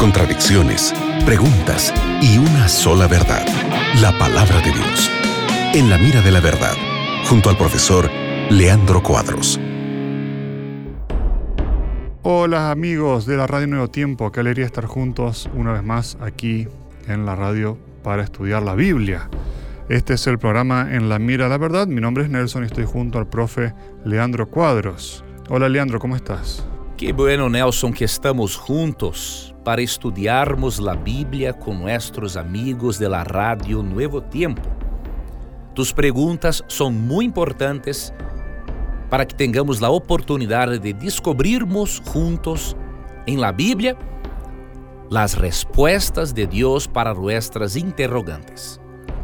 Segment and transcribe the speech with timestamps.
[0.00, 0.92] contradicciones,
[1.24, 3.46] preguntas y una sola verdad,
[4.00, 5.10] la palabra de Dios.
[5.72, 6.74] En la mira de la verdad,
[7.28, 8.10] junto al profesor
[8.50, 9.60] Leandro Cuadros.
[12.22, 16.66] Hola amigos de la Radio Nuevo Tiempo, qué alegría estar juntos una vez más aquí
[17.06, 19.30] en la radio para estudiar la Biblia.
[19.88, 21.86] Este es el programa En la Mira de la Verdad.
[21.86, 23.74] Mi nombre es Nelson y estoy junto al profe
[24.04, 25.24] Leandro Cuadros.
[25.48, 26.64] Hola Leandro, ¿cómo estás?
[27.00, 33.24] Que bueno, Nelson, que estamos juntos para estudiarmos la Biblia con nuestros amigos de la
[33.24, 34.60] radio Nuevo Tiempo.
[35.74, 38.12] Tus preguntas son muy importantes
[39.08, 42.76] para que tengamos la oportunidad de descubrirmos juntos
[43.26, 43.96] en la Biblia
[45.08, 48.78] las respuestas de Dios para nuestras interrogantes.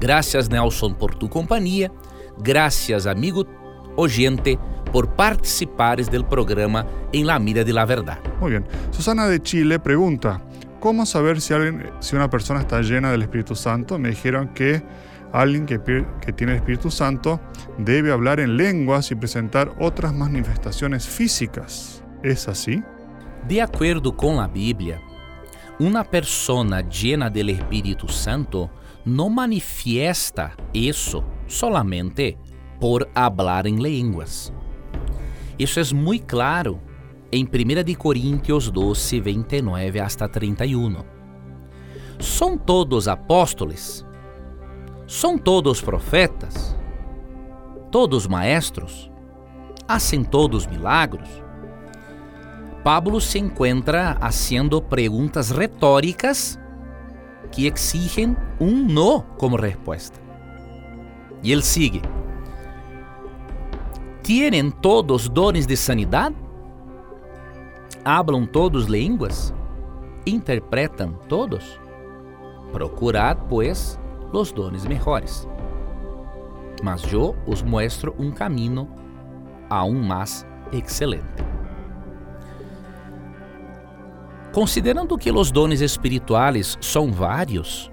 [0.00, 1.92] Gracias Nelson por tu companhia.
[2.36, 3.46] Gracias amigo
[3.94, 4.58] oyente
[4.92, 8.18] por participares del programa En la Mira de la Verdad.
[8.40, 8.64] Muy bien.
[8.90, 10.42] Susana de Chile pregunta,
[10.80, 13.98] ¿cómo saber si, alguien, si una persona está llena del Espíritu Santo?
[13.98, 14.82] Me dijeron que
[15.32, 15.80] alguien que,
[16.20, 17.40] que tiene el Espíritu Santo
[17.78, 22.02] debe hablar en lenguas y presentar otras manifestaciones físicas.
[22.22, 22.82] ¿Es así?
[23.48, 25.00] De acuerdo con la Biblia,
[25.78, 28.70] una persona llena del Espíritu Santo
[29.04, 32.36] no manifiesta eso solamente
[32.78, 34.52] por hablar em línguas.
[35.60, 36.80] Isso é muito claro
[37.30, 41.04] em 1 de Coríntios 12, 29 hasta 31.
[42.18, 44.06] São todos apóstolos?
[45.06, 46.74] São todos profetas?
[47.90, 49.10] Todos maestros?
[49.86, 51.28] Hacen todos milagros?
[52.82, 56.58] Pablo se encontra haciendo perguntas retóricas
[57.52, 60.18] que exigen un no como respuesta.
[61.42, 62.00] Y él sigue.
[64.22, 66.32] ¿Tienen todos dones de sanidad?
[68.04, 69.54] ¿Hablan todos línguas?
[70.26, 71.80] ¿Interpretan todos?
[72.70, 73.98] Procurad, pues,
[74.32, 75.48] los dones mejores.
[76.82, 78.86] Mas yo os muestro un camino
[79.70, 81.42] aún más excelente.
[84.52, 87.90] Considerando que os dones espirituais são vários,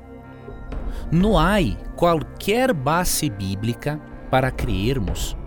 [1.09, 1.57] não há
[1.95, 3.99] qualquer base bíblica
[4.29, 5.37] para creermos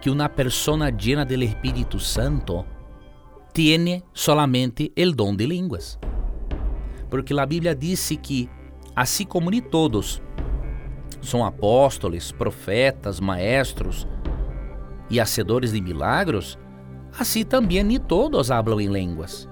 [0.00, 2.64] que uma pessoa llena del Espírito Santo
[3.52, 5.98] tiene solamente el dom de línguas.
[7.10, 8.48] Porque a Bíblia disse que,
[8.94, 10.22] assim como nem todos
[11.20, 14.06] são apóstolos, profetas, maestros
[15.10, 16.58] e hacedores de milagros,
[17.18, 19.48] assim também nem todos hablam em línguas.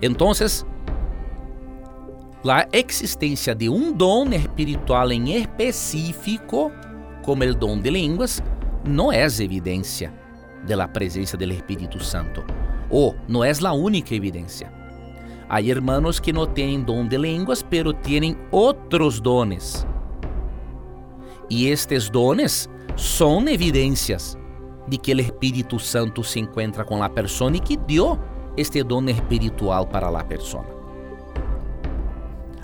[0.00, 0.64] Entonces,
[2.44, 6.70] la existência de um dom espiritual em específico,
[7.24, 8.42] como o dom de línguas,
[8.86, 10.12] não é evidência
[10.64, 12.44] de la presença do Espírito Santo,
[12.88, 14.72] ou não é a única evidência.
[15.48, 19.86] Há hermanos que não têm dom de línguas, pero têm outros dones.
[21.48, 24.36] E estes dones são evidências
[24.88, 28.18] de que o Espírito Santo se encontra com a pessoa e que deu
[28.56, 30.64] este dom espiritual para a pessoa.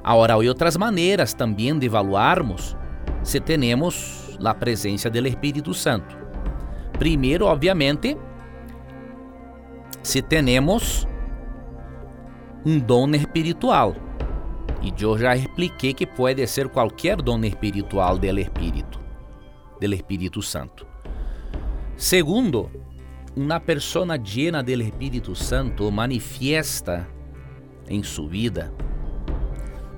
[0.03, 2.77] Agora, há outras maneiras também de evaluarmos
[3.23, 6.17] se temos a presença do Espírito Santo.
[6.99, 8.17] Primeiro, obviamente,
[10.03, 11.07] se temos
[12.65, 13.95] um dom espiritual.
[14.83, 19.01] E eu já expliquei que pode ser qualquer dom espiritual do Espírito,
[19.81, 20.87] do Espírito Santo.
[21.97, 22.71] Segundo,
[23.37, 27.09] uma pessoa llena del Espírito Santo manifiesta
[27.89, 28.73] em sua vida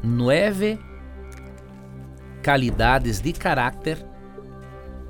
[0.03, 0.79] nove
[2.45, 4.05] qualidades de caráter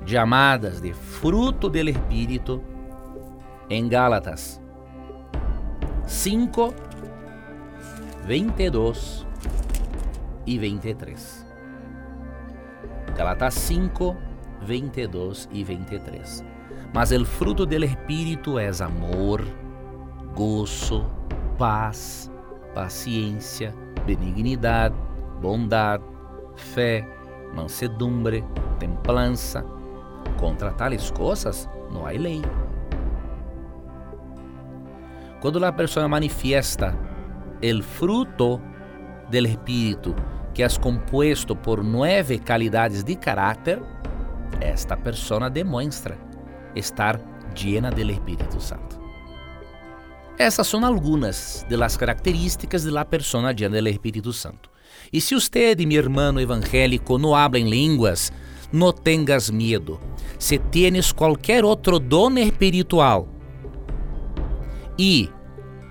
[0.05, 2.61] chamadas de fruto del Espírito
[3.69, 4.61] em Gálatas
[6.05, 6.73] 5,
[8.25, 9.25] 22
[10.45, 11.45] e 23.
[13.17, 14.15] Gálatas 5,
[14.61, 16.45] 22 e 23.
[16.93, 19.43] Mas o fruto do Espírito é amor,
[20.35, 21.05] gozo,
[21.57, 22.31] paz,
[22.73, 23.73] paciência,
[24.05, 24.95] benignidade,
[25.41, 26.03] bondade,
[26.55, 27.07] fé,
[27.55, 28.43] mansedumbre,
[28.79, 29.65] templança.
[30.37, 32.41] Contra tales coisas não há lei.
[35.41, 36.97] Quando a pessoa manifesta
[37.61, 38.61] o fruto
[39.29, 40.15] do Espírito,
[40.53, 43.81] que é composto por nove qualidades de caráter,
[44.61, 46.17] esta pessoa demonstra
[46.75, 47.19] estar
[47.55, 48.99] llena del Espíritu Santo.
[50.37, 54.69] Essas são algumas de las características de la persona llena del Espíritu Santo.
[55.11, 58.33] E se usted, mi hermano evangélico, não habla em línguas,
[58.75, 59.99] não tengas medo.
[60.37, 63.27] Se tienes qualquer outro dom espiritual
[64.99, 65.29] e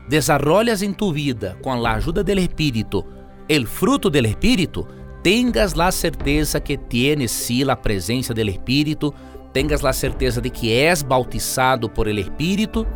[0.08, 3.04] desarrollas en tu vida con la ayuda del Espíritu
[3.48, 4.86] el fruto del Espíritu,
[5.22, 9.12] tengas la certeza que tienes sí la presencia del Espíritu,
[9.52, 12.86] tengas la certeza de que és bautizado por el Espíritu,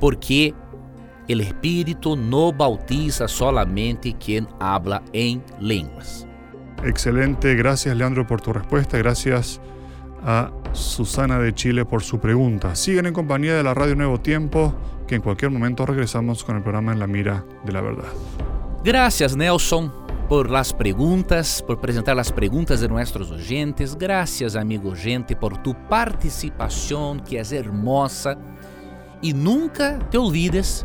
[0.00, 0.54] porque
[1.28, 6.26] el Espíritu no bautiza solamente quien habla en lenguas.
[6.84, 9.60] Excelente, gracias Leandro por tu respuesta, gracias
[10.24, 12.74] a Susana de Chile por su pregunta.
[12.74, 14.74] Siguen en compañía de la Radio Nuevo Tiempo,
[15.06, 18.08] que en cualquier momento regresamos con el programa En la Mira de la Verdad.
[18.84, 19.92] Gracias Nelson
[20.28, 23.96] por las preguntas, por presentar las preguntas de nuestros oyentes.
[23.96, 28.36] Gracias amigo oyente por tu participación que es hermosa.
[29.20, 30.84] Y nunca te olvides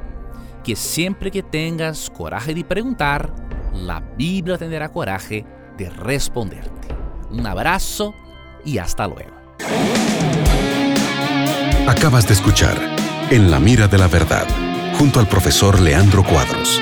[0.64, 3.34] que siempre que tengas coraje de preguntar,
[3.74, 5.46] la Biblia tendrá coraje
[5.78, 6.88] de responderte.
[7.30, 8.14] Un abrazo
[8.66, 9.32] y hasta luego.
[11.88, 12.78] Acabas de escuchar
[13.30, 14.48] En la mira de la verdad,
[14.98, 16.82] junto al profesor Leandro Cuadros.